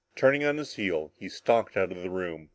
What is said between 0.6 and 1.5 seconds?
heel, he